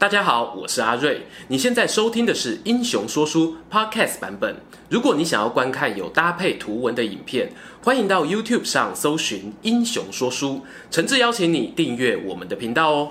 [0.00, 1.26] 大家好，我是阿瑞。
[1.48, 4.54] 你现在收听的是《英雄说书》Podcast 版本。
[4.88, 7.50] 如果你想要观看有搭配图文的影片，
[7.82, 10.50] 欢迎到 YouTube 上搜寻《英雄说书》，
[10.88, 13.10] 诚挚邀请你订阅我们的频道哦。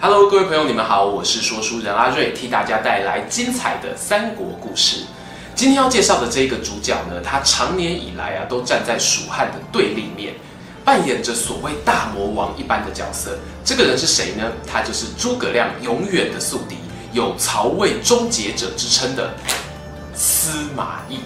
[0.00, 5.04] Hello，各位朋友，你们好，我是说书人阿瑞，替大家带来精彩的三国故事。
[5.54, 10.34] 今天要介绍的这个主角呢，他长年以来啊都站在蜀汉的对立面，
[10.84, 13.38] 扮演着所谓大魔王一般的角色。
[13.64, 14.50] 这个人是谁呢？
[14.66, 16.76] 他就是诸葛亮永远的宿敌，
[17.12, 19.32] 有曹魏终结者之称的
[20.12, 21.20] 司马懿。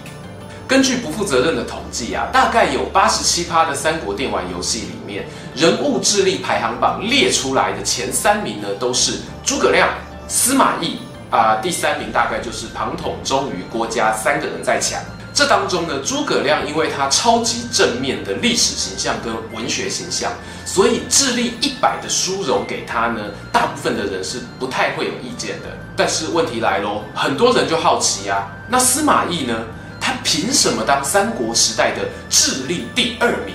[0.69, 5.27] 根据不负责任的统计啊，大概有八十七趴的三国电玩游戏里面，
[5.57, 9.89] 人物智力排行榜列出来的前三名呢，都是诸葛亮、
[10.29, 10.99] 司马懿。
[11.31, 15.01] 啊、第三名大概就是庞统、周瑜、郭嘉三个人在抢。
[15.35, 20.33] 这当中呢，诸葛亮因为他超级正面的历史形象跟文学形象，
[20.65, 23.21] 所以智力一百的殊荣给他呢，
[23.53, 25.69] 大部分的人是不太会有意见的。
[25.97, 29.55] 但是问题来喽，很多人就好奇啊，那司马懿呢？
[30.01, 33.55] 他凭什么当三国时代的智力第二名？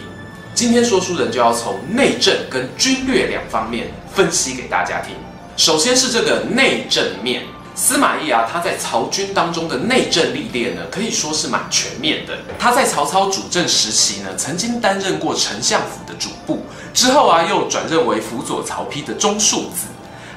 [0.54, 5.16] 今天说书人就要从内政跟军略两方面分析给大家听。
[5.58, 7.44] 首先是这个内政面。
[7.76, 12.38] 司马懿啊，他在曹军当中的内政历练呢，可以说是蛮全面的。
[12.60, 16.64] 他在曹操主政时期呢，曾经担任过丞相府的主簿，
[16.94, 19.88] 之后啊，又转任为辅佐曹丕的中庶子，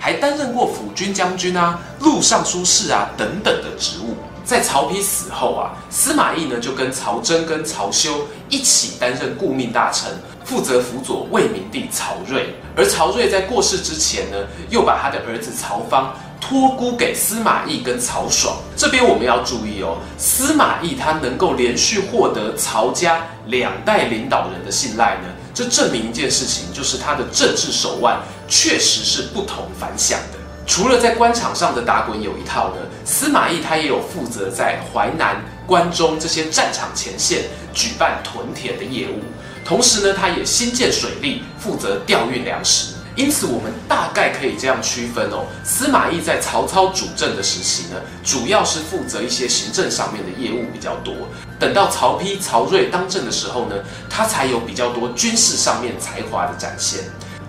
[0.00, 4.16] 还担任过辅军将军啊、录尚书事啊等等的职务。
[4.42, 10.10] 在曹丕死后啊，司马懿呢就跟曹真跟曹休一起担任顾命大臣，
[10.44, 12.54] 负责辅佐魏明帝曹睿。
[12.74, 14.36] 而曹睿在过世之前呢，
[14.70, 16.14] 又把他的儿子曹芳。
[16.48, 19.98] 托孤给司马懿跟曹爽，这边我们要注意哦。
[20.16, 30.38] 司马懿他能够连续获得曹家两代领导人的信赖呢，这证明一件事情，就是他的政治手腕确实是不同凡响的。
[30.68, 37.42] 除了在官场上的打滚有一套呢，司马懿他也有负责在淮南、关中这些战场前线
[37.74, 39.20] 举办屯田的业务，
[39.64, 42.94] 同时呢，他也兴建水利，负责调运粮食。
[43.16, 45.46] 因此，我们大概可以这样区分哦。
[45.64, 51.14] 司马懿在曹操主政的时期呢，主要是负责一些行政上面的业务比较多。
[51.58, 53.76] 等到曹丕、曹睿当政的时候呢，
[54.10, 57.00] 他才有比较多军事上面才华的展现。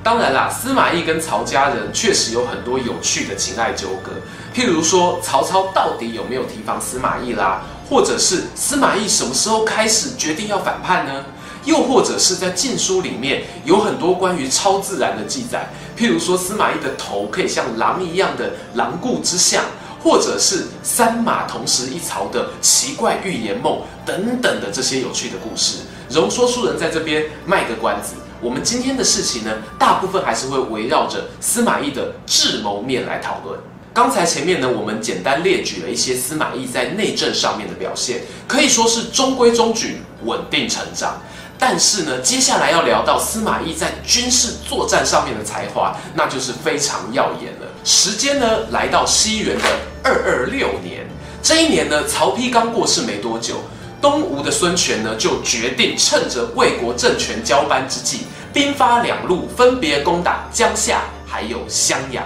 [0.02, 4.12] 当然啦，司马懿跟曹家人确实有很多有趣的情爱纠葛，
[4.56, 11.26] 譬如说曹操到底有没有提防司马懿啦，或者是司马懿什么时候开始决定要反叛呢？
[11.66, 19.64] 又或者是在禁书里面有很多关于超自然的记载，譬如说司马懿的头可以像狼一样的狼顾之相，
[20.02, 25.80] 或者是三马同时一槽的奇怪预言梦等等的这些有趣的故事。
[26.10, 33.60] 容说书人在这边卖个关子，我们今天的事情呢，大部分还是会围绕着司马懿的智谋面来讨论。
[33.94, 41.20] 刚才前面呢，我们简单列举了一些司马懿在内政上面的表现，可以说是中规中矩、稳定成长。
[41.60, 47.68] 但是呢，接下来要聊到司马懿在军事作战上面的才华，那就是非常耀眼了。
[47.84, 49.64] 时间呢，来到西元的
[50.04, 51.08] 二二六年，
[51.42, 53.56] 这一年呢，曹丕刚过世没多久，
[54.00, 62.24] 东吴的孙权呢就决定趁着魏国政权交班之际，兵发两路，分别攻打江夏还有襄阳。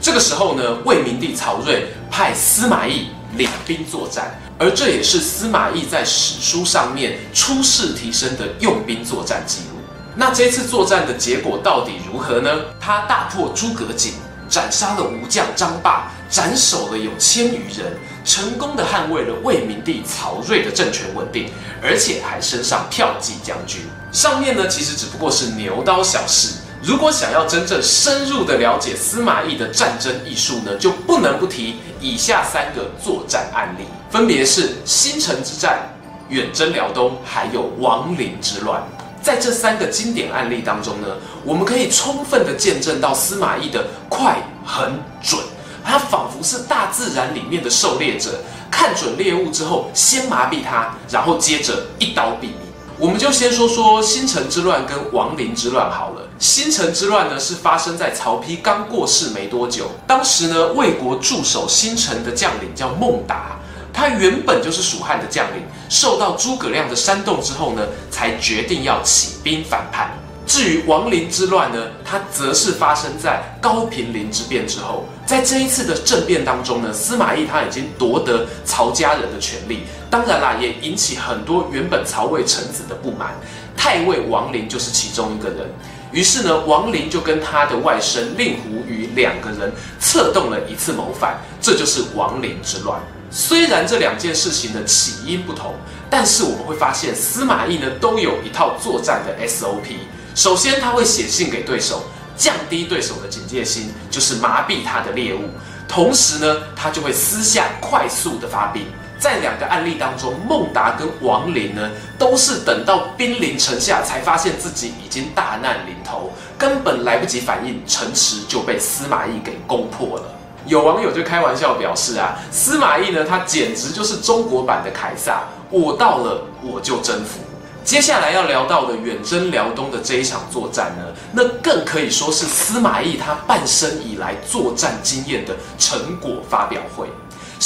[0.00, 4.36] 这个时候呢，魏明帝曹睿派司马懿领兵作战。
[4.58, 9.78] 而这也是司马懿在史书上面初试提升的用兵作战记录。
[10.16, 12.50] 那这次作战的结果到底如何呢？
[12.80, 14.14] 他大破诸葛瑾，
[14.48, 23.82] 斩杀了吴将张霸，斩首了有千余人，成功的捍卫了魏明帝曹睿的政权稳定，而且还升上骠骑将军。
[24.10, 26.54] 上面呢，其实只不过是牛刀小试。
[26.80, 33.84] 如果想要真正深入的了解司马懿的战争艺术呢，就不能不提以下三个作战案例。
[34.10, 35.88] 分别是新城之战、
[36.28, 38.82] 远征辽东，还有王陵之乱。
[39.20, 41.08] 在这三个经典案例当中呢，
[41.44, 45.40] 我们可以充分的见证到司马懿的快、狠、准。
[45.84, 48.40] 他仿佛是大自然里面的狩猎者，
[48.70, 52.54] 看准猎物之后，先麻痹他，然后接着一刀毙命。
[52.98, 56.27] 我们就先说说新城之乱跟王陵之乱好了。
[56.38, 59.90] 新城之乱呢，是发生在曹丕刚过世没多久。
[60.06, 63.58] 当时呢，魏国驻守新城的将领叫孟达。
[63.92, 70.12] 他原本就是蜀汉的将领，受到诸葛亮的煽动之后呢，才决定要起兵反叛。
[70.46, 83.34] 至于王陵之乱呢，它则是发生在高平陵之变之后，在这一次的政变当中呢，司马懿他已经夺得曹家人的权力，当然啦，也引起很多原本曹魏臣子的不满。
[83.76, 85.68] 太尉王陵就是其中一个人。
[86.10, 93.00] 于是呢，王林就跟他的外甥令狐虞两个人策动了一次谋反，这就是王林之乱。
[93.30, 95.74] 虽然这两件事情的起因不同，
[96.08, 99.96] 但是我们会发现司马懿呢都有一套作战的 SOP。
[100.34, 102.04] 首先，他会写信给对手，
[102.36, 105.50] 降低对手的警戒心，就是麻痹他的猎物。
[105.86, 108.86] 同时呢，他就会私下快速的发兵。
[109.18, 120.24] 在两个案例当中，孟达跟王林呢，都是等到兵临城下，才发现自己已经大难临头，根本来不及反应，城池就被司马懿给攻破了。
[120.66, 127.40] 有网友就开玩笑表示啊，司马懿呢，他简直就是中国版的凯撒，我到了我就征服。
[127.84, 137.06] 接下来要聊到的远征辽东的这一场作战呢，那更可以说是司马懿他半生以来作战经验的成果发表会。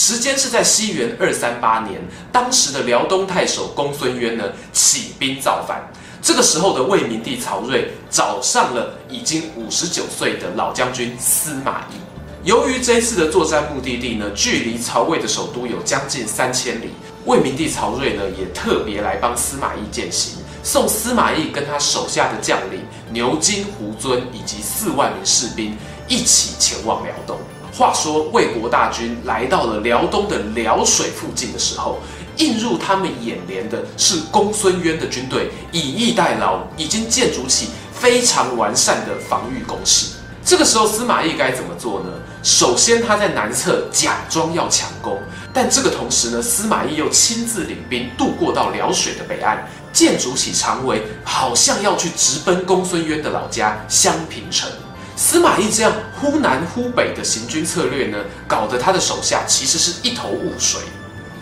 [0.05, 2.01] 时间是在西元二三八年，
[2.33, 5.81] 当时的辽东太守公孙渊呢起兵造反。
[6.21, 11.95] 这个时候的魏明帝曹睿找上了已经五十九岁的老将军司马懿。
[12.43, 16.91] 由于这一次的作战目的地呢，距离曹魏的首都有将近三千里，
[17.25, 20.35] 魏明帝曹睿呢也特别来帮司马懿饯行，
[20.65, 22.81] 送司马懿跟他手下的将领
[23.13, 25.77] 牛金、胡遵以及四万名士兵
[26.09, 27.39] 一起前往辽东。
[27.75, 31.99] 话说魏国大军来到了辽东的辽水附近的时候，
[32.37, 40.17] 映入他们眼帘的是公孙渊的军队以逸待劳，已经建筑起非常完善的防御工事。
[40.45, 42.11] 这个时候，司马懿该怎么做呢？
[42.43, 45.17] 首先，他在南侧假装要抢攻，
[45.53, 54.69] 但这个同时呢，司马懿又亲自领兵渡过到辽水的北岸，建筑起长围，好像要去直奔公孙渊的老家襄平城。
[55.15, 58.19] 司马懿这样忽南忽北的行军策略呢，
[58.49, 60.81] 搞得他的手下其实是一头雾水。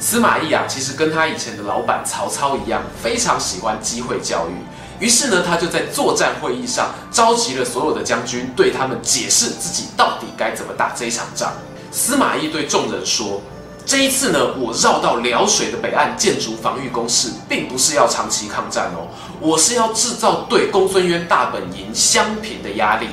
[0.01, 4.53] 司马懿啊，其实跟他以前的老板曹操一样，非常喜欢机会教育。
[4.99, 11.53] 于是呢，他就在作战会议上召集了所有的将军，对他们解释自己到底该怎么打这一场仗。
[11.93, 13.41] 司马懿对众人说
[13.87, 19.09] ：“这一次呢，我绕到辽水的北岸建筑防御工事，并不是要长期抗战哦，
[19.41, 23.09] 我是要制造对公孙渊大本营襄平的压力。”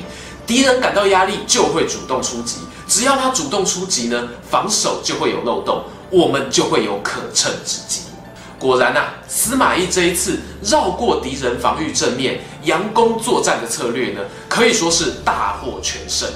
[0.48, 2.56] 敌人感到压力就会主动出击，
[2.88, 8.00] 只要他主动出击呢，防守就会有漏洞，我们就会有可乘之机。
[8.58, 16.26] 果然啊，司马懿这一次绕过敌人防御正面，佯攻作战的策略呢，可以说是大获全胜，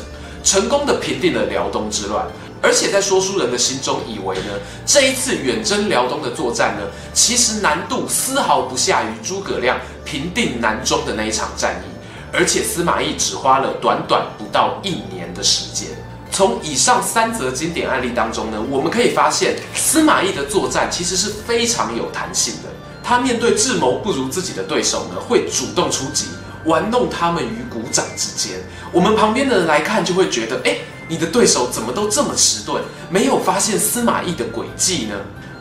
[0.44, 2.26] 成功的平定了辽东之乱。
[2.61, 4.53] 而且在说书人的心中以为呢，
[4.85, 6.82] 这一次远征辽东的作战呢，
[7.14, 11.91] 其实难度丝毫不下于诸葛亮平定南中的那一场战役。
[12.32, 15.88] 而且司马懿只花了短短不到一年的时间。
[16.31, 22.70] 从以上三则经典案例当中呢，我们可以发现司马懿的作战其实是非常有弹性的。
[23.05, 26.29] 他面对智谋不如自己的对手呢，会主动出击，
[26.64, 28.58] 玩弄他们于股掌之间。
[28.93, 30.78] 我们旁边的人来看就会觉得，哎，
[31.08, 35.17] 你的对手怎么都这么迟钝，没有发现司马懿的诡计呢？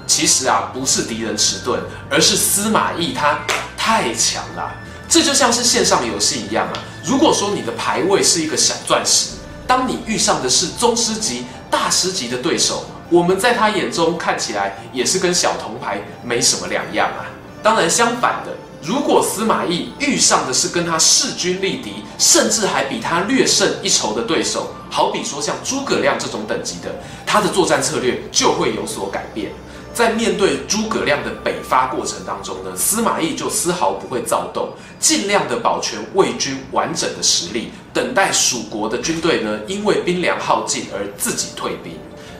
[0.07, 3.39] 其实啊，不是敌人迟钝，而是司马懿他
[3.75, 4.71] 太强了。
[5.11, 6.73] 这就像是线上游戏一样啊！
[7.03, 9.31] 如果说你的排位是一个小钻石，
[9.67, 17.27] 当你遇上的是宗师级、大师级的对手，我们在他眼中看起来也是跟小铜牌没什么两样啊。
[17.61, 26.89] 当然，相反的，如果司马懿遇上的是跟他势均力敌，甚至还比他略胜一筹的对手，好比说像诸葛亮这种等级的，
[27.25, 29.51] 他的作战策略就会有所改变。
[29.93, 34.69] 在面对诸葛亮的北伐过程当中呢，司马懿就丝毫不会躁动，
[34.99, 41.93] 尽量的保全魏军完整的实力，等待蜀国的军队呢，因为兵粮耗尽而自己退兵。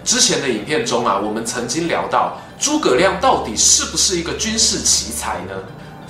[0.03, 5.53] 之前的影片中啊，我们曾经聊到诸葛亮到底是不是一个军事奇才呢？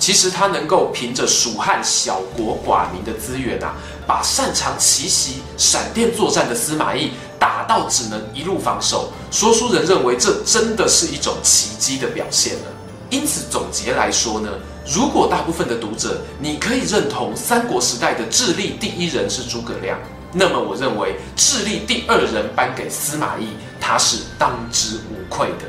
[0.02, 3.72] 其实他能够凭着蜀汉小国寡民的资源啊，
[4.04, 9.12] 把擅长奇袭、闪电作战的司马懿打到只能一路防守。
[9.30, 12.64] 说书人认为这真的是一种奇迹的表现了。
[13.10, 14.48] 因此总结来说呢，
[14.92, 19.96] 如果大部分的读者你可以认同三国时代的智力第一人是诸葛亮，
[20.32, 25.66] 那么我认为智力第二人颁给司马懿，他是当之无愧的。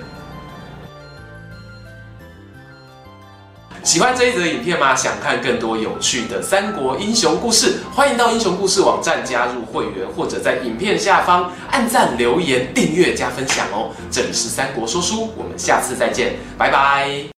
[3.84, 4.96] 喜欢这一则影片吗？
[4.96, 13.92] 想看更多有趣的三国英雄故事，欢迎到英雄故事网站加入会员，或者在影片下方按赞、留言、订阅、加分享哦。
[14.10, 17.26] 这里是三国说书，我们下次再见，拜拜。